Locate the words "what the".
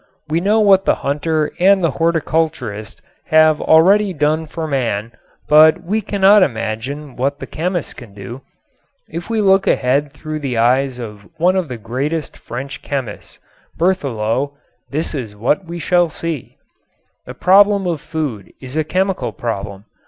0.61-0.95, 7.15-7.45